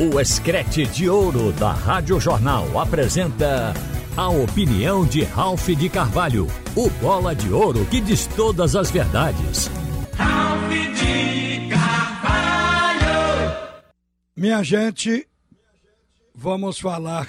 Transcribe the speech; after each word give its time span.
O 0.00 0.20
Escrete 0.20 0.86
de 0.86 1.10
Ouro 1.10 1.50
da 1.50 1.72
Rádio 1.72 2.20
Jornal 2.20 2.78
apresenta 2.78 3.74
a 4.16 4.28
opinião 4.28 5.04
de 5.04 5.24
Ralph 5.24 5.70
de 5.70 5.88
Carvalho, 5.88 6.46
o 6.76 6.88
bola 6.88 7.34
de 7.34 7.52
ouro 7.52 7.84
que 7.86 8.00
diz 8.00 8.24
todas 8.28 8.76
as 8.76 8.92
verdades. 8.92 9.68
Ralph 10.12 10.70
de 10.70 11.68
Carvalho! 11.68 13.02
Minha 14.36 14.62
gente, 14.62 15.26
vamos 16.32 16.78
falar 16.78 17.26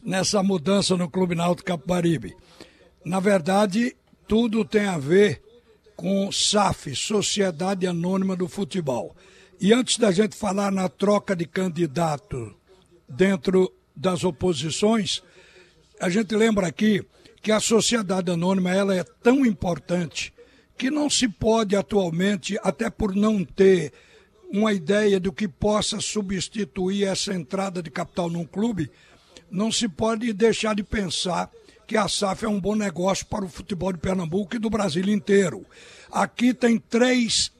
nessa 0.00 0.44
mudança 0.44 0.96
no 0.96 1.10
Clube 1.10 1.34
Náutico 1.34 1.66
Capibaribe. 1.66 2.36
Na 3.04 3.18
verdade, 3.18 3.96
tudo 4.28 4.64
tem 4.64 4.86
a 4.86 4.96
ver 4.96 5.42
com 5.96 6.30
SAF, 6.30 6.94
Sociedade 6.94 7.84
Anônima 7.84 8.36
do 8.36 8.46
Futebol. 8.46 9.12
E 9.58 9.72
antes 9.72 9.96
da 9.96 10.12
gente 10.12 10.36
falar 10.36 10.70
na 10.70 10.88
troca 10.88 11.34
de 11.34 11.46
candidato 11.46 12.54
dentro 13.08 13.72
das 13.94 14.22
oposições, 14.22 15.22
a 15.98 16.10
gente 16.10 16.34
lembra 16.36 16.66
aqui 16.66 17.02
que 17.40 17.50
a 17.50 17.60
sociedade 17.60 18.30
anônima 18.30 18.74
ela 18.74 18.94
é 18.94 19.02
tão 19.02 19.46
importante 19.46 20.32
que 20.76 20.90
não 20.90 21.08
se 21.08 21.26
pode 21.26 21.74
atualmente, 21.74 22.58
até 22.62 22.90
por 22.90 23.14
não 23.14 23.42
ter 23.44 23.92
uma 24.52 24.74
ideia 24.74 25.18
do 25.18 25.32
que 25.32 25.48
possa 25.48 26.00
substituir 26.00 27.04
essa 27.04 27.32
entrada 27.32 27.82
de 27.82 27.90
capital 27.90 28.28
num 28.28 28.44
clube, 28.44 28.90
não 29.50 29.72
se 29.72 29.88
pode 29.88 30.32
deixar 30.34 30.74
de 30.74 30.82
pensar 30.82 31.50
que 31.86 31.96
a 31.96 32.08
SAF 32.08 32.44
é 32.44 32.48
um 32.48 32.60
bom 32.60 32.74
negócio 32.74 33.24
para 33.26 33.44
o 33.44 33.48
futebol 33.48 33.92
de 33.92 33.98
Pernambuco 33.98 34.54
e 34.54 34.58
do 34.58 34.68
Brasil 34.68 35.08
inteiro. 35.08 35.64
Aqui 36.10 36.52
tem 36.52 36.78
três 36.78 37.50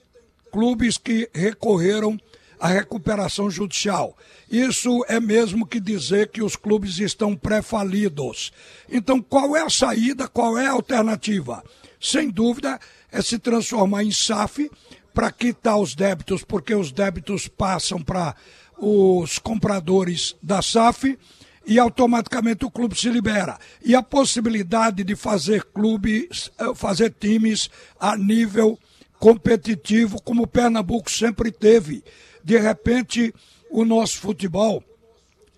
clubes 0.50 0.96
que 0.98 1.28
recorreram 1.34 2.18
à 2.58 2.68
recuperação 2.68 3.50
judicial. 3.50 4.16
Isso 4.50 5.04
é 5.08 5.20
mesmo 5.20 5.66
que 5.66 5.80
dizer 5.80 6.28
que 6.28 6.42
os 6.42 6.56
clubes 6.56 6.98
estão 6.98 7.36
pré-falidos. 7.36 8.52
Então, 8.90 9.20
qual 9.20 9.56
é 9.56 9.62
a 9.62 9.70
saída, 9.70 10.28
qual 10.28 10.56
é 10.56 10.66
a 10.66 10.72
alternativa? 10.72 11.62
Sem 12.00 12.30
dúvida, 12.30 12.78
é 13.10 13.20
se 13.22 13.38
transformar 13.38 14.04
em 14.04 14.12
SAF 14.12 14.70
para 15.12 15.32
quitar 15.32 15.78
os 15.78 15.94
débitos, 15.94 16.44
porque 16.44 16.74
os 16.74 16.92
débitos 16.92 17.48
passam 17.48 18.02
para 18.02 18.34
os 18.78 19.38
compradores 19.38 20.36
da 20.42 20.60
SAF 20.60 21.18
e 21.66 21.78
automaticamente 21.78 22.64
o 22.64 22.70
clube 22.70 22.98
se 22.98 23.08
libera. 23.08 23.58
E 23.84 23.94
a 23.94 24.02
possibilidade 24.02 25.02
de 25.02 25.16
fazer 25.16 25.64
clubes, 25.64 26.50
eh, 26.58 26.74
fazer 26.74 27.14
times 27.18 27.68
a 27.98 28.16
nível 28.16 28.78
competitivo 29.18 30.20
como 30.22 30.42
o 30.42 30.46
Pernambuco 30.46 31.10
sempre 31.10 31.50
teve. 31.50 32.02
De 32.42 32.58
repente, 32.58 33.34
o 33.70 33.84
nosso 33.84 34.18
futebol 34.18 34.82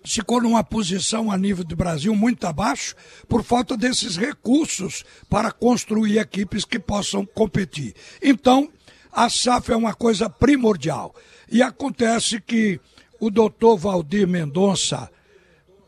ficou 0.03 0.41
numa 0.41 0.63
posição 0.63 1.31
a 1.31 1.37
nível 1.37 1.63
do 1.63 1.75
Brasil 1.75 2.15
muito 2.15 2.47
abaixo 2.47 2.95
por 3.27 3.43
falta 3.43 3.75
desses 3.75 4.15
recursos 4.15 5.03
para 5.29 5.51
construir 5.51 6.17
equipes 6.17 6.65
que 6.65 6.79
possam 6.79 7.25
competir. 7.25 7.93
Então, 8.21 8.69
a 9.11 9.29
SAF 9.29 9.71
é 9.71 9.75
uma 9.75 9.93
coisa 9.93 10.29
primordial. 10.29 11.13
E 11.51 11.61
acontece 11.61 12.39
que 12.39 12.79
o 13.19 13.29
doutor 13.29 13.77
Valdir 13.77 14.27
Mendonça, 14.27 15.09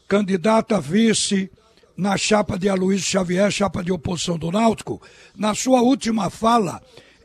candidato 0.08 0.76
a 0.76 0.80
vice 0.80 1.50
na 1.96 2.18
chapa 2.18 2.58
de 2.58 2.68
Aloysio 2.68 3.06
Xavier, 3.06 3.52
chapa 3.52 3.84
de 3.84 3.92
oposição 3.92 4.38
do 4.38 4.52
Náutico, 4.52 5.02
na 5.36 5.54
sua 5.54 5.82
última 5.82 6.30
fala, 6.30 6.82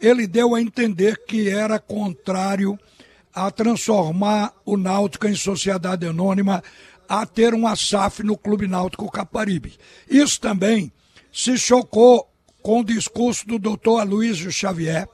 ele 0.06 0.26
deu 0.26 0.54
a 0.54 0.60
entender 0.60 1.24
que 1.26 1.48
era 1.48 1.80
contrário 1.80 2.78
a 3.34 3.50
transformar 3.50 4.54
o 4.64 4.76
Náutico 4.76 5.26
em 5.26 5.34
sociedade 5.34 6.06
anônima, 6.06 6.62
a 7.08 7.26
ter 7.26 7.52
uma 7.52 7.74
SAF 7.74 8.22
no 8.22 8.36
Clube 8.36 8.68
Náutico 8.68 9.10
Caparibe. 9.10 9.74
Isso 10.08 10.40
também 10.40 10.92
se 11.32 11.58
chocou 11.58 12.30
com 12.62 12.80
o 12.80 12.84
discurso 12.84 13.46
do 13.46 13.58
doutor 13.58 13.98
Aloysio 13.98 14.50
Xavier, 14.50 15.08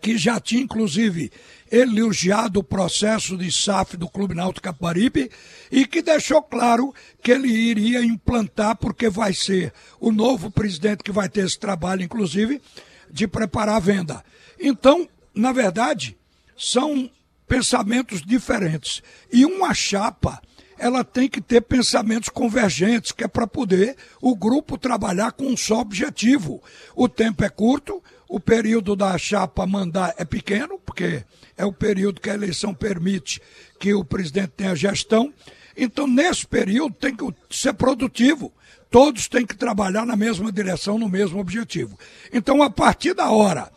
que 0.00 0.16
já 0.16 0.38
tinha 0.38 0.62
inclusive 0.62 1.32
elogiado 1.70 2.60
o 2.60 2.64
processo 2.64 3.36
de 3.36 3.50
SAF 3.50 3.96
do 3.96 4.08
Clube 4.08 4.34
Náutico 4.34 4.62
Caparibe 4.64 5.28
e 5.72 5.84
que 5.84 6.02
deixou 6.02 6.40
claro 6.40 6.94
que 7.20 7.32
ele 7.32 7.48
iria 7.48 8.02
implantar, 8.02 8.76
porque 8.76 9.10
vai 9.10 9.34
ser 9.34 9.72
o 10.00 10.12
novo 10.12 10.52
presidente 10.52 11.02
que 11.02 11.10
vai 11.10 11.28
ter 11.28 11.44
esse 11.44 11.58
trabalho, 11.58 12.02
inclusive, 12.02 12.62
de 13.10 13.26
preparar 13.26 13.76
a 13.76 13.80
venda. 13.80 14.24
Então, 14.60 15.08
na 15.34 15.52
verdade, 15.52 16.16
são 16.56 17.10
pensamentos 17.46 18.20
diferentes. 18.22 19.02
E 19.32 19.46
uma 19.46 19.72
chapa, 19.72 20.40
ela 20.78 21.02
tem 21.02 21.28
que 21.28 21.40
ter 21.40 21.62
pensamentos 21.62 22.28
convergentes, 22.28 23.12
que 23.12 23.24
é 23.24 23.28
para 23.28 23.46
poder 23.46 23.96
o 24.20 24.36
grupo 24.36 24.76
trabalhar 24.76 25.32
com 25.32 25.44
um 25.44 25.56
só 25.56 25.80
objetivo. 25.80 26.62
O 26.94 27.08
tempo 27.08 27.44
é 27.44 27.48
curto, 27.48 28.02
o 28.28 28.38
período 28.38 28.94
da 28.94 29.16
chapa 29.16 29.66
mandar 29.66 30.14
é 30.18 30.24
pequeno, 30.24 30.78
porque 30.78 31.24
é 31.56 31.64
o 31.64 31.72
período 31.72 32.20
que 32.20 32.30
a 32.30 32.34
eleição 32.34 32.74
permite 32.74 33.40
que 33.80 33.94
o 33.94 34.04
presidente 34.04 34.52
tenha 34.56 34.76
gestão. 34.76 35.32
Então, 35.76 36.06
nesse 36.06 36.46
período, 36.46 36.94
tem 36.94 37.14
que 37.14 37.24
ser 37.50 37.72
produtivo 37.72 38.52
todos 38.90 39.28
têm 39.28 39.46
que 39.46 39.56
trabalhar 39.56 40.06
na 40.06 40.16
mesma 40.16 40.50
direção, 40.50 40.98
no 40.98 41.08
mesmo 41.08 41.38
objetivo. 41.38 41.98
Então, 42.32 42.62
a 42.62 42.70
partir 42.70 43.14
da 43.14 43.30
hora 43.30 43.70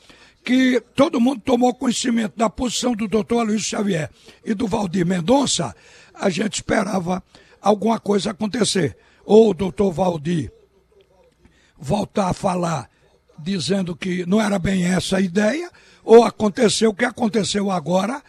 que 0.43 0.81
todo 0.95 1.21
mundo 1.21 1.41
tomou 1.43 1.73
conhecimento 1.73 2.35
da 2.35 2.49
posição 2.49 2.93
do 2.93 3.07
doutor 3.07 3.45
Luiz 3.45 3.61
Xavier 3.61 4.09
e 4.43 4.53
do 4.53 4.67
Valdir 4.67 5.05
Mendonça, 5.05 5.75
a 6.13 6.29
gente 6.29 6.55
esperava 6.55 7.23
alguma 7.61 7.99
coisa 7.99 8.31
acontecer. 8.31 8.97
Ou 9.23 9.51
o 9.51 9.53
doutor 9.53 9.91
Valdir 9.91 10.51
voltar 11.77 12.29
a 12.29 12.33
falar 12.33 12.89
dizendo 13.37 13.95
que 13.95 14.25
não 14.25 14.39
era 14.39 14.59
bem 14.59 14.83
essa 14.85 15.17
a 15.17 15.21
ideia, 15.21 15.69
ou 16.03 16.23
aconteceu 16.23 16.91
o 16.91 16.93
que 16.93 17.05
aconteceu 17.05 17.71
agora, 17.71 18.21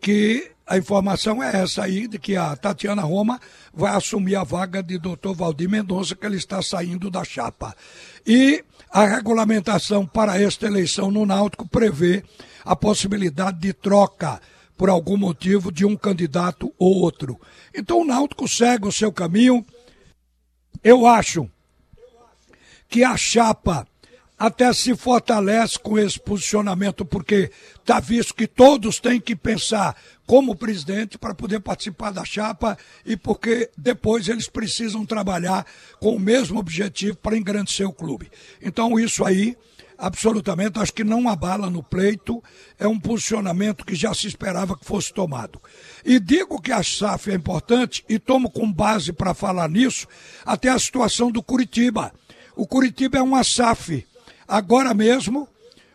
que 0.00 0.53
a 0.66 0.78
informação 0.78 1.42
é 1.42 1.62
essa 1.62 1.84
aí, 1.84 2.08
de 2.08 2.18
que 2.18 2.36
a 2.36 2.56
Tatiana 2.56 3.02
Roma 3.02 3.38
vai 3.72 3.94
assumir 3.94 4.36
a 4.36 4.44
vaga 4.44 4.82
de 4.82 4.98
doutor 4.98 5.34
Valdir 5.34 5.68
Mendonça, 5.68 6.16
que 6.16 6.24
ele 6.24 6.36
está 6.36 6.62
saindo 6.62 7.10
da 7.10 7.22
chapa. 7.22 7.76
E 8.26 8.64
a 8.90 9.04
regulamentação 9.04 10.06
para 10.06 10.40
esta 10.40 10.66
eleição 10.66 11.10
no 11.10 11.26
Náutico 11.26 11.68
prevê 11.68 12.24
a 12.64 12.74
possibilidade 12.74 13.58
de 13.58 13.74
troca 13.74 14.40
por 14.76 14.88
algum 14.88 15.18
motivo 15.18 15.70
de 15.70 15.84
um 15.84 15.96
candidato 15.96 16.72
ou 16.78 16.96
outro. 16.96 17.38
Então 17.74 18.00
o 18.00 18.04
Náutico 18.04 18.48
segue 18.48 18.88
o 18.88 18.92
seu 18.92 19.12
caminho. 19.12 19.64
Eu 20.82 21.06
acho 21.06 21.48
que 22.88 23.04
a 23.04 23.16
chapa 23.16 23.86
até 24.44 24.70
se 24.74 24.94
fortalece 24.94 25.78
com 25.78 25.98
esse 25.98 26.20
posicionamento, 26.20 27.02
porque 27.02 27.50
está 27.78 27.98
visto 27.98 28.34
que 28.34 28.46
todos 28.46 29.00
têm 29.00 29.18
que 29.18 29.34
pensar 29.34 29.96
como 30.26 30.54
presidente 30.54 31.16
para 31.16 31.34
poder 31.34 31.60
participar 31.60 32.10
da 32.10 32.26
chapa 32.26 32.76
e 33.06 33.16
porque 33.16 33.70
depois 33.74 34.28
eles 34.28 34.46
precisam 34.46 35.06
trabalhar 35.06 35.64
com 35.98 36.14
o 36.14 36.20
mesmo 36.20 36.58
objetivo 36.58 37.16
para 37.16 37.38
engrandecer 37.38 37.88
o 37.88 37.92
clube. 37.92 38.30
Então, 38.60 39.00
isso 39.00 39.24
aí, 39.24 39.56
absolutamente, 39.96 40.78
acho 40.78 40.92
que 40.92 41.04
não 41.04 41.26
abala 41.26 41.70
no 41.70 41.82
pleito, 41.82 42.44
é 42.78 42.86
um 42.86 43.00
posicionamento 43.00 43.82
que 43.82 43.94
já 43.94 44.12
se 44.12 44.26
esperava 44.26 44.76
que 44.76 44.84
fosse 44.84 45.10
tomado. 45.10 45.58
E 46.04 46.20
digo 46.20 46.60
que 46.60 46.70
a 46.70 46.82
SAF 46.82 47.30
é 47.30 47.34
importante 47.34 48.04
e 48.06 48.18
tomo 48.18 48.50
com 48.50 48.70
base 48.70 49.10
para 49.10 49.32
falar 49.32 49.70
nisso 49.70 50.06
até 50.44 50.68
a 50.68 50.78
situação 50.78 51.30
do 51.30 51.42
Curitiba. 51.42 52.12
O 52.54 52.66
Curitiba 52.66 53.16
é 53.16 53.22
uma 53.22 53.42
SAF 53.42 54.04
Agora 54.46 54.92
mesmo, 54.94 55.48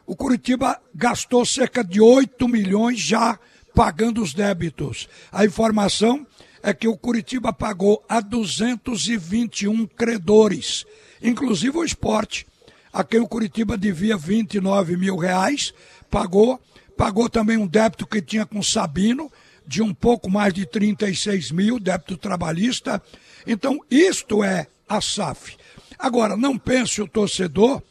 o 0.06 0.16
Curitiba 0.16 0.80
gastou 0.94 1.46
cerca 1.46 1.84
de 1.84 2.02
8 2.02 2.48
milhões 2.48 3.00
já 3.00 3.40
pagando 3.76 4.22
os 4.22 4.34
débitos. 4.34 5.08
A 5.32 5.46
informação 5.46 6.26
é 6.62 6.74
que 6.74 6.88
o 6.88 6.98
Curitiba 6.98 7.54
pagou 7.54 8.04
a 8.10 8.20
221 8.20 9.86
credores, 9.88 10.86
inclusive 11.22 11.78
o 11.78 11.84
esporte, 11.84 12.46
a 12.92 13.04
quem 13.04 13.20
o 13.20 13.28
Curitiba 13.28 13.78
devia 13.78 14.18
29 14.18 14.98
mil 14.98 15.16
reais, 15.16 15.74
pagou, 16.10 16.60
pagou 16.98 17.30
também 17.30 17.58
um 17.58 17.68
débito 17.68 18.08
que 18.08 18.22
tinha 18.22 18.46
com 18.46 18.62
Sabino, 18.64 19.32
de 19.66 19.84
um 19.84 19.94
pouco 19.94 20.30
mais 20.30 20.52
de 20.52 20.66
36 20.66 21.52
mil, 21.52 21.80
débito 21.80 22.18
trabalhista. 22.18 23.02
Então, 23.46 23.80
isto 23.90 24.44
é 24.44 24.66
a 24.88 25.00
SAF. 25.00 25.56
Agora, 25.98 26.36
não 26.36 26.58
pense 26.58 27.00
o 27.02 27.08
torcedor 27.08 27.82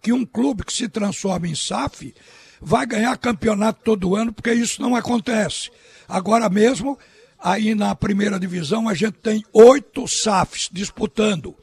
que 0.00 0.12
um 0.12 0.24
clube 0.24 0.64
que 0.64 0.72
se 0.72 0.88
transforma 0.88 1.48
em 1.48 1.54
SAF 1.54 2.14
vai 2.60 2.86
ganhar 2.86 3.16
campeonato 3.18 3.80
todo 3.84 4.16
ano, 4.16 4.32
porque 4.32 4.52
isso 4.52 4.80
não 4.82 4.94
acontece. 4.96 5.70
Agora 6.08 6.48
mesmo, 6.48 6.98
aí 7.38 7.74
na 7.74 7.94
primeira 7.94 8.38
divisão, 8.38 8.88
a 8.88 8.94
gente 8.94 9.18
tem 9.18 9.44
oito 9.52 10.06
SAFs 10.08 10.68
disputando. 10.72 11.54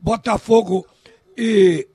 Botafogo 0.00 0.86
e 1.36 1.86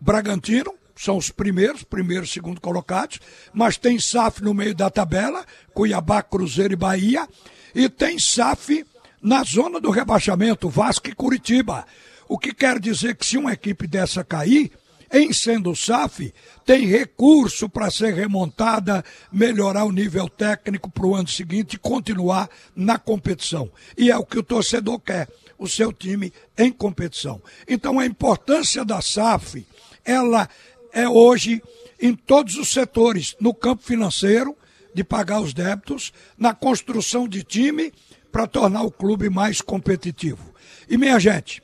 Bragantino, 0.00 0.74
são 0.96 1.16
os 1.16 1.30
primeiros, 1.30 1.84
primeiro 1.84 2.24
e 2.24 2.28
segundo 2.28 2.60
colocados, 2.60 3.20
mas 3.52 3.76
tem 3.76 4.00
SAF 4.00 4.42
no 4.42 4.52
meio 4.52 4.74
da 4.74 4.90
tabela, 4.90 5.44
Cuiabá, 5.72 6.22
Cruzeiro 6.22 6.72
e 6.72 6.76
Bahia, 6.76 7.28
e 7.74 7.88
tem 7.88 8.18
SAF 8.18 8.84
na 9.22 9.44
zona 9.44 9.80
do 9.80 9.90
rebaixamento, 9.90 10.68
Vasco 10.68 11.08
e 11.08 11.14
Curitiba. 11.14 11.86
O 12.28 12.38
que 12.38 12.52
quer 12.52 12.78
dizer 12.78 13.16
que 13.16 13.24
se 13.24 13.38
uma 13.38 13.52
equipe 13.52 13.86
dessa 13.86 14.24
cair, 14.24 14.72
em 15.12 15.32
sendo 15.32 15.74
SAF, 15.74 16.32
tem 16.64 16.86
recurso 16.86 17.68
para 17.68 17.90
ser 17.90 18.14
remontada, 18.14 19.04
melhorar 19.32 19.84
o 19.84 19.92
nível 19.92 20.28
técnico 20.28 20.90
para 20.90 21.06
o 21.06 21.14
ano 21.14 21.28
seguinte 21.28 21.74
e 21.74 21.78
continuar 21.78 22.48
na 22.76 22.98
competição. 22.98 23.70
E 23.96 24.10
é 24.10 24.16
o 24.16 24.24
que 24.24 24.38
o 24.38 24.42
torcedor 24.42 25.00
quer, 25.00 25.28
o 25.58 25.66
seu 25.66 25.92
time 25.92 26.32
em 26.56 26.70
competição. 26.70 27.40
Então 27.66 27.98
a 27.98 28.06
importância 28.06 28.84
da 28.84 29.00
SAF, 29.00 29.66
ela 30.04 30.48
é 30.92 31.08
hoje 31.08 31.62
em 32.00 32.14
todos 32.14 32.56
os 32.56 32.68
setores, 32.68 33.34
no 33.40 33.54
campo 33.54 33.82
financeiro, 33.82 34.56
de 34.94 35.02
pagar 35.02 35.40
os 35.40 35.54
débitos, 35.54 36.12
na 36.36 36.54
construção 36.54 37.28
de 37.28 37.42
time 37.42 37.92
para 38.30 38.46
tornar 38.46 38.82
o 38.82 38.90
clube 38.90 39.30
mais 39.30 39.60
competitivo. 39.60 40.54
E 40.88 40.96
minha 40.96 41.18
gente, 41.18 41.62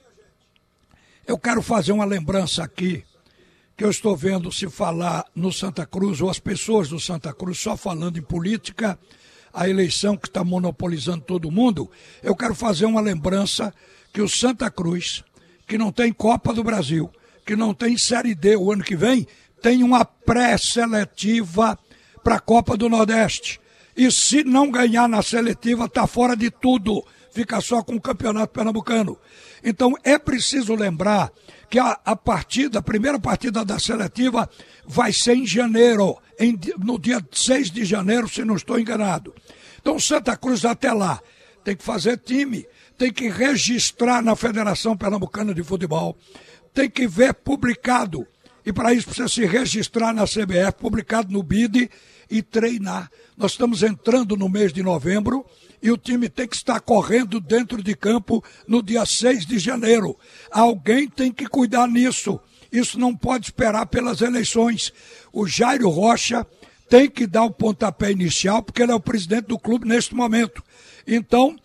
eu 1.27 1.39
quero 1.39 1.63
fazer 1.63 1.93
uma 1.93 2.05
lembrança 2.05 2.63
aqui 2.63 3.05
que 3.77 3.85
eu 3.85 3.91
estou 3.91 4.17
vendo 4.17 4.53
se 4.53 4.69
falar 4.69 5.25
no 5.35 5.53
Santa 5.53 5.85
Cruz, 5.85 6.21
ou 6.21 6.31
as 6.31 6.39
pessoas 6.39 6.89
do 6.89 7.01
Santa 7.01 7.33
Cruz 7.33 7.59
só 7.59 7.77
falando 7.77 8.19
em 8.19 8.23
política, 8.23 8.99
a 9.53 9.69
eleição 9.69 10.17
que 10.17 10.29
está 10.29 10.43
monopolizando 10.45 11.23
todo 11.23 11.51
mundo, 11.51 11.91
eu 12.23 12.35
quero 12.35 12.55
fazer 12.55 12.87
uma 12.87 13.01
lembrança 13.01 13.73
que 14.13 14.21
o 14.21 14.29
Santa 14.29 14.71
Cruz, 14.71 15.25
que 15.67 15.79
não 15.79 15.93
tem 15.93 16.13
Copa 16.13 16.53
do 16.53 16.63
Brasil, 16.65 17.11
que 17.45 17.57
não 17.57 17.75
tem 17.75 17.99
Série 17.99 18.35
D 18.35 18.57
o 18.57 18.73
ano 18.73 18.83
que 18.83 18.97
vem, 18.97 19.27
tem 19.61 19.83
uma 19.83 20.05
pré-seletiva 20.05 21.79
para 22.23 22.37
a 22.37 22.41
Copa 22.41 22.77
do 22.77 22.89
Nordeste. 22.89 23.61
E 23.97 24.11
se 24.11 24.43
não 24.43 24.71
ganhar 24.71 25.09
na 25.09 25.23
seletiva, 25.23 25.85
está 25.85 26.07
fora 26.07 26.37
de 26.37 26.51
tudo. 26.51 27.05
Fica 27.35 27.61
só 27.61 27.83
com 27.83 27.97
o 27.97 28.01
Campeonato 28.01 28.53
Pernambucano. 28.53 29.19
Então 29.65 29.97
é 30.05 30.17
preciso 30.17 30.73
lembrar 30.77 31.33
que 31.69 31.81
a, 31.81 31.99
a 32.05 32.15
partida, 32.15 32.79
a 32.79 32.83
primeira 32.83 33.19
partida 33.19 33.65
da 33.65 33.77
seletiva 33.77 34.49
vai 34.87 35.13
ser 35.13 35.35
em 35.35 35.45
janeiro, 35.45 36.17
em, 36.39 36.57
no 36.79 36.97
dia 36.97 37.21
6 37.33 37.73
de 37.73 37.85
janeiro, 37.85 38.29
se 38.29 38.45
não 38.45 38.55
estou 38.55 38.79
enganado. 38.79 39.35
Então 39.81 39.99
Santa 39.99 40.37
Cruz 40.37 40.65
até 40.65 40.93
lá 40.93 41.21
tem 41.65 41.75
que 41.75 41.83
fazer 41.83 42.19
time, 42.19 42.65
tem 42.97 43.13
que 43.13 43.29
registrar 43.29 44.23
na 44.23 44.37
Federação 44.37 44.97
Pernambucana 44.97 45.53
de 45.53 45.65
Futebol, 45.65 46.17
tem 46.73 46.89
que 46.89 47.09
ver 47.09 47.35
publicado, 47.35 48.25
e 48.65 48.73
para 48.73 48.95
isso 48.95 49.07
precisa 49.07 49.29
se 49.29 49.45
registrar 49.45 50.13
na 50.13 50.25
CBF, 50.25 50.73
publicado 50.79 51.33
no 51.33 51.43
BID 51.43 51.91
e 52.31 52.43
treinar. 52.43 53.11
Nós 53.37 53.53
estamos 53.53 53.83
entrando 53.83 54.37
no 54.37 54.49
mês 54.49 54.73
de 54.73 54.83
novembro 54.83 55.45
e 55.83 55.91
o 55.91 55.99
time 55.99 56.29
tem 56.29 56.49
que 56.49 56.57
estar 56.57 56.81
correndo 56.81 57.41
dentro 57.41 57.83
de 57.83 57.95
campo 57.95 58.43
no 58.67 58.83
dia 58.83 59.05
6 59.05 59.45
de 59.45 59.59
janeiro. 59.59 60.19
Alguém 60.51 61.09
tem 61.09 61.31
que 61.31 61.47
cuidar 61.47 61.87
nisso. 61.87 62.41
Isso 62.73 62.99
não 62.99 63.15
pode 63.15 63.47
esperar 63.47 63.87
pelas 63.87 64.21
eleições. 64.21 64.93
O 65.33 65.47
Jairo 65.47 65.89
Rocha 65.91 66.47
tem 66.89 67.09
que 67.09 67.27
dar 67.27 67.45
o 67.45 67.51
pontapé 67.51 68.11
inicial, 68.11 68.63
porque 68.63 68.83
ele 68.83 68.93
é 68.93 68.95
o 68.95 69.01
presidente 69.01 69.47
do 69.47 69.59
clube 69.59 69.87
neste 69.87 70.15
momento. 70.15 70.63
Então, 71.07 71.57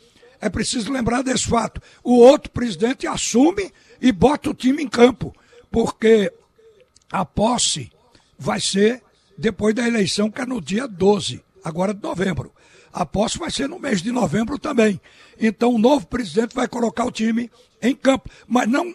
é 0.41 0.49
preciso 0.49 0.91
lembrar 0.91 1.21
desse 1.21 1.47
fato. 1.47 1.81
O 2.03 2.17
outro 2.17 2.51
presidente 2.51 3.07
assume 3.07 3.71
e 4.01 4.11
bota 4.11 4.49
o 4.49 4.53
time 4.53 4.83
em 4.83 4.87
campo, 4.87 5.33
porque 5.71 6.31
a 7.11 7.25
posse 7.25 7.91
vai 8.37 8.59
ser 8.59 9.01
depois 9.37 9.73
da 9.73 9.87
eleição, 9.87 10.29
que 10.29 10.41
é 10.41 10.45
no 10.45 10.61
dia 10.61 10.87
12, 10.87 11.43
agora 11.63 11.93
de 11.93 12.03
novembro. 12.03 12.53
A 12.91 13.05
posse 13.05 13.37
vai 13.37 13.51
ser 13.51 13.69
no 13.69 13.79
mês 13.79 14.01
de 14.01 14.11
novembro 14.11 14.57
também. 14.57 14.99
Então 15.39 15.73
o 15.73 15.79
novo 15.79 16.07
presidente 16.07 16.55
vai 16.55 16.67
colocar 16.67 17.05
o 17.05 17.11
time 17.11 17.49
em 17.81 17.95
campo. 17.95 18.29
Mas 18.47 18.67
não 18.67 18.93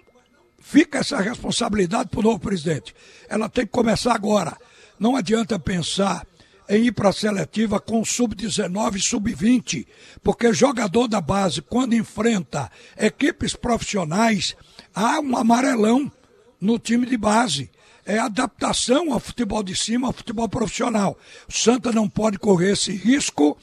fica 0.60 0.98
essa 0.98 1.20
responsabilidade 1.20 2.10
para 2.10 2.20
o 2.20 2.22
novo 2.22 2.40
presidente. 2.40 2.94
Ela 3.28 3.48
tem 3.48 3.64
que 3.64 3.72
começar 3.72 4.14
agora. 4.14 4.56
Não 4.98 5.16
adianta 5.16 5.58
pensar 5.58 6.26
em 6.68 6.86
ir 6.86 6.92
para 6.92 7.10
a 7.10 7.12
seletiva 7.12 7.78
com 7.78 8.04
sub-19 8.04 8.96
e 8.96 9.02
sub-20, 9.02 9.86
porque 10.22 10.52
jogador 10.52 11.06
da 11.06 11.20
base, 11.20 11.60
quando 11.60 11.94
enfrenta 11.94 12.70
equipes 12.96 13.54
profissionais, 13.54 14.56
há 14.94 15.20
um 15.20 15.36
amarelão 15.36 16.10
no 16.60 16.78
time 16.78 17.06
de 17.06 17.16
base. 17.16 17.70
É 18.04 18.18
adaptação 18.18 19.12
ao 19.12 19.20
futebol 19.20 19.62
de 19.62 19.74
cima, 19.74 20.06
ao 20.06 20.12
futebol 20.12 20.48
profissional. 20.48 21.18
O 21.48 21.52
Santa 21.52 21.90
não 21.90 22.08
pode 22.08 22.38
correr 22.38 22.72
esse 22.72 22.92
risco 22.92 23.56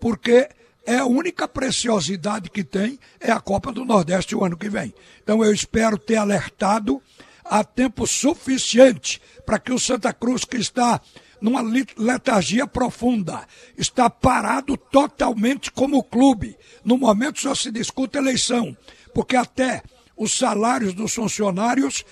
porque 0.00 0.48
é 0.86 0.96
a 0.96 1.06
única 1.06 1.46
preciosidade 1.46 2.48
que 2.48 2.64
tem 2.64 2.98
é 3.20 3.30
a 3.30 3.40
Copa 3.40 3.70
do 3.70 3.84
Nordeste 3.84 4.34
o 4.34 4.44
ano 4.44 4.56
que 4.56 4.70
vem. 4.70 4.94
Então 5.22 5.44
eu 5.44 5.52
espero 5.52 5.98
ter 5.98 6.16
alertado 6.16 7.02
a 7.44 7.64
tempo 7.64 8.06
suficiente 8.06 9.20
para 9.44 9.58
que 9.58 9.72
o 9.72 9.78
Santa 9.78 10.12
Cruz, 10.12 10.44
que 10.44 10.56
está 10.56 11.00
numa 11.40 11.62
letargia 11.96 12.66
profunda, 12.66 13.46
está 13.76 14.08
parado 14.08 14.76
totalmente 14.76 15.70
como 15.70 16.02
clube. 16.02 16.56
No 16.84 16.96
momento 16.96 17.40
só 17.40 17.54
se 17.54 17.70
discute 17.70 18.18
eleição, 18.18 18.76
porque 19.14 19.36
até 19.36 19.82
os 20.16 20.36
salários 20.36 20.94
dos 20.94 21.14
funcionários 21.14 22.04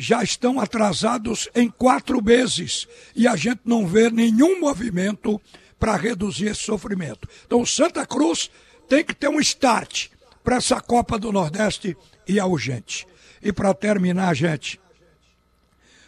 já 0.00 0.22
estão 0.22 0.58
atrasados 0.58 1.46
em 1.54 1.68
quatro 1.68 2.24
meses 2.24 2.88
e 3.14 3.28
a 3.28 3.36
gente 3.36 3.60
não 3.66 3.86
vê 3.86 4.08
nenhum 4.08 4.58
movimento 4.58 5.38
para 5.78 5.94
reduzir 5.94 6.46
esse 6.46 6.62
sofrimento. 6.62 7.28
Então, 7.44 7.66
Santa 7.66 8.06
Cruz 8.06 8.50
tem 8.88 9.04
que 9.04 9.14
ter 9.14 9.28
um 9.28 9.38
start 9.40 10.08
para 10.42 10.56
essa 10.56 10.80
Copa 10.80 11.18
do 11.18 11.30
Nordeste 11.30 11.94
e 12.26 12.38
é 12.38 12.44
urgente. 12.44 13.06
E 13.42 13.52
para 13.52 13.74
terminar, 13.74 14.34
gente, 14.34 14.80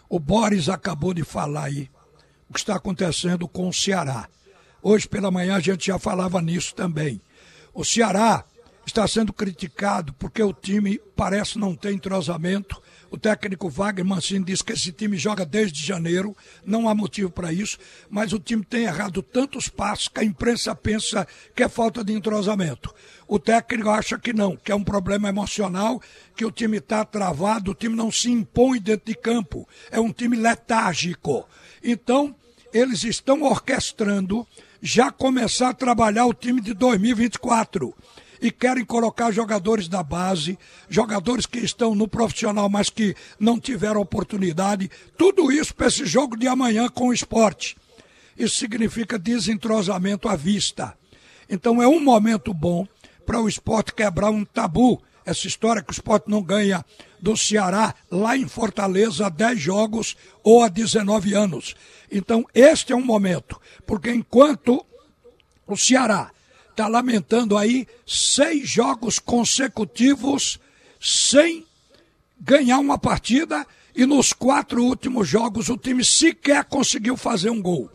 o 0.08 0.18
Boris 0.18 0.70
acabou 0.70 1.12
de 1.12 1.22
falar 1.22 1.64
aí 1.64 1.90
o 2.48 2.54
que 2.54 2.60
está 2.60 2.76
acontecendo 2.76 3.46
com 3.46 3.68
o 3.68 3.74
Ceará. 3.74 4.26
Hoje 4.82 5.06
pela 5.06 5.30
manhã 5.30 5.56
a 5.56 5.60
gente 5.60 5.88
já 5.88 5.98
falava 5.98 6.40
nisso 6.40 6.74
também. 6.74 7.20
O 7.74 7.84
Ceará 7.84 8.42
está 8.86 9.06
sendo 9.06 9.34
criticado 9.34 10.14
porque 10.14 10.42
o 10.42 10.54
time 10.54 10.98
parece 11.14 11.58
não 11.58 11.76
ter 11.76 11.92
entrosamento 11.92 12.81
o 13.12 13.18
técnico 13.18 13.68
Wagner 13.68 14.06
Mancini 14.06 14.42
disse 14.42 14.64
que 14.64 14.72
esse 14.72 14.90
time 14.90 15.18
joga 15.18 15.44
desde 15.44 15.84
janeiro, 15.86 16.34
não 16.64 16.88
há 16.88 16.94
motivo 16.94 17.30
para 17.30 17.52
isso, 17.52 17.76
mas 18.08 18.32
o 18.32 18.38
time 18.38 18.64
tem 18.64 18.84
errado 18.84 19.22
tantos 19.22 19.68
passos 19.68 20.08
que 20.08 20.20
a 20.20 20.24
imprensa 20.24 20.74
pensa 20.74 21.28
que 21.54 21.62
é 21.62 21.68
falta 21.68 22.02
de 22.02 22.14
entrosamento. 22.14 22.92
O 23.28 23.38
técnico 23.38 23.90
acha 23.90 24.18
que 24.18 24.32
não, 24.32 24.56
que 24.56 24.72
é 24.72 24.74
um 24.74 24.82
problema 24.82 25.28
emocional, 25.28 26.00
que 26.34 26.46
o 26.46 26.50
time 26.50 26.78
está 26.78 27.04
travado, 27.04 27.72
o 27.72 27.74
time 27.74 27.94
não 27.94 28.10
se 28.10 28.30
impõe 28.30 28.80
dentro 28.80 29.04
de 29.04 29.14
campo, 29.14 29.68
é 29.90 30.00
um 30.00 30.10
time 30.10 30.34
letárgico. 30.34 31.46
Então, 31.84 32.34
eles 32.72 33.04
estão 33.04 33.42
orquestrando 33.42 34.48
já 34.80 35.12
começar 35.12 35.68
a 35.68 35.74
trabalhar 35.74 36.24
o 36.24 36.32
time 36.32 36.62
de 36.62 36.72
2024 36.72 37.94
e 38.42 38.50
querem 38.50 38.84
colocar 38.84 39.30
jogadores 39.30 39.86
da 39.86 40.02
base, 40.02 40.58
jogadores 40.88 41.46
que 41.46 41.60
estão 41.60 41.94
no 41.94 42.08
profissional, 42.08 42.68
mas 42.68 42.90
que 42.90 43.14
não 43.38 43.58
tiveram 43.58 44.00
oportunidade. 44.00 44.90
Tudo 45.16 45.52
isso 45.52 45.72
para 45.72 45.86
esse 45.86 46.04
jogo 46.04 46.36
de 46.36 46.48
amanhã 46.48 46.88
com 46.88 47.06
o 47.06 47.12
esporte. 47.12 47.76
Isso 48.36 48.56
significa 48.56 49.16
desentrosamento 49.16 50.28
à 50.28 50.34
vista. 50.34 50.92
Então 51.48 51.80
é 51.80 51.86
um 51.86 52.00
momento 52.00 52.52
bom 52.52 52.84
para 53.24 53.40
o 53.40 53.48
esporte 53.48 53.94
quebrar 53.94 54.30
um 54.30 54.44
tabu. 54.44 55.00
Essa 55.24 55.46
história 55.46 55.80
que 55.80 55.90
o 55.90 55.92
esporte 55.92 56.28
não 56.28 56.42
ganha 56.42 56.84
do 57.20 57.36
Ceará 57.36 57.94
lá 58.10 58.36
em 58.36 58.48
Fortaleza 58.48 59.26
há 59.26 59.28
10 59.28 59.60
jogos 59.60 60.16
ou 60.42 60.64
há 60.64 60.68
19 60.68 61.32
anos. 61.32 61.76
Então, 62.10 62.44
este 62.52 62.92
é 62.92 62.96
um 62.96 63.04
momento, 63.04 63.60
porque 63.86 64.10
enquanto 64.10 64.84
o 65.64 65.76
Ceará 65.76 66.32
está 66.72 66.88
lamentando 66.88 67.56
aí 67.56 67.86
seis 68.06 68.68
jogos 68.68 69.18
consecutivos 69.18 70.58
sem 71.00 71.64
ganhar 72.40 72.78
uma 72.78 72.98
partida 72.98 73.66
e 73.94 74.06
nos 74.06 74.32
quatro 74.32 74.82
últimos 74.82 75.28
jogos 75.28 75.68
o 75.68 75.76
time 75.76 76.04
sequer 76.04 76.64
conseguiu 76.64 77.16
fazer 77.16 77.50
um 77.50 77.60
gol. 77.60 77.90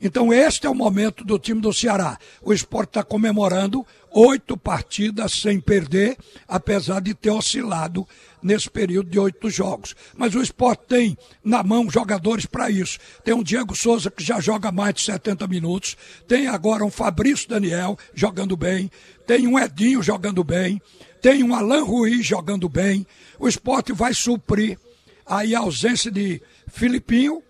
Então 0.00 0.32
este 0.32 0.66
é 0.66 0.70
o 0.70 0.74
momento 0.74 1.24
do 1.24 1.38
time 1.38 1.60
do 1.60 1.72
Ceará. 1.72 2.18
O 2.42 2.52
esporte 2.52 2.90
está 2.90 3.02
comemorando 3.02 3.86
oito 4.10 4.56
partidas 4.56 5.32
sem 5.32 5.60
perder, 5.60 6.16
apesar 6.48 7.00
de 7.00 7.14
ter 7.14 7.30
oscilado 7.30 8.06
nesse 8.42 8.70
período 8.70 9.10
de 9.10 9.18
oito 9.18 9.50
jogos. 9.50 9.94
Mas 10.16 10.34
o 10.34 10.40
esporte 10.40 10.84
tem 10.88 11.18
na 11.44 11.62
mão 11.62 11.90
jogadores 11.90 12.46
para 12.46 12.70
isso. 12.70 12.98
Tem 13.24 13.34
um 13.34 13.42
Diego 13.42 13.76
Souza 13.76 14.10
que 14.10 14.22
já 14.22 14.40
joga 14.40 14.72
mais 14.72 14.94
de 14.94 15.02
70 15.02 15.46
minutos, 15.46 15.96
tem 16.26 16.46
agora 16.46 16.84
um 16.84 16.90
Fabrício 16.90 17.48
Daniel 17.48 17.98
jogando 18.14 18.56
bem, 18.56 18.90
tem 19.26 19.46
um 19.46 19.58
Edinho 19.58 20.02
jogando 20.02 20.42
bem, 20.42 20.80
tem 21.20 21.42
um 21.42 21.54
Alan 21.54 21.84
Ruiz 21.84 22.24
jogando 22.24 22.68
bem. 22.68 23.06
O 23.38 23.48
esporte 23.48 23.92
vai 23.92 24.14
suprir 24.14 24.78
aí 25.26 25.54
a 25.54 25.60
ausência 25.60 26.10
de 26.10 26.40
Filipinho 26.68 27.42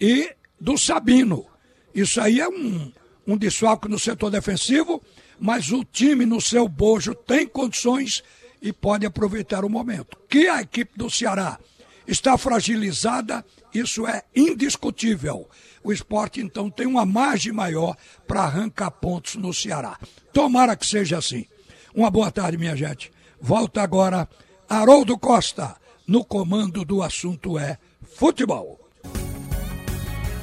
e 0.00 0.30
do 0.60 0.76
Sabino. 0.76 1.51
Isso 1.94 2.20
aí 2.20 2.40
é 2.40 2.48
um, 2.48 2.92
um 3.26 3.36
desfalque 3.36 3.88
no 3.88 3.98
setor 3.98 4.30
defensivo, 4.30 5.02
mas 5.38 5.70
o 5.70 5.84
time 5.84 6.24
no 6.24 6.40
seu 6.40 6.68
bojo 6.68 7.14
tem 7.14 7.46
condições 7.46 8.22
e 8.60 8.72
pode 8.72 9.04
aproveitar 9.04 9.64
o 9.64 9.68
momento. 9.68 10.16
Que 10.28 10.48
a 10.48 10.62
equipe 10.62 10.96
do 10.96 11.10
Ceará 11.10 11.58
está 12.06 12.36
fragilizada, 12.38 13.44
isso 13.74 14.06
é 14.06 14.22
indiscutível. 14.34 15.48
O 15.82 15.92
esporte, 15.92 16.40
então, 16.40 16.70
tem 16.70 16.86
uma 16.86 17.04
margem 17.04 17.52
maior 17.52 17.96
para 18.26 18.42
arrancar 18.42 18.90
pontos 18.90 19.34
no 19.34 19.52
Ceará. 19.52 19.98
Tomara 20.32 20.76
que 20.76 20.86
seja 20.86 21.18
assim. 21.18 21.46
Uma 21.94 22.10
boa 22.10 22.30
tarde, 22.30 22.56
minha 22.56 22.76
gente. 22.76 23.12
Volta 23.40 23.82
agora 23.82 24.28
Haroldo 24.68 25.18
Costa, 25.18 25.76
no 26.06 26.24
comando 26.24 26.84
do 26.84 27.02
assunto 27.02 27.58
é 27.58 27.78
futebol. 28.02 28.81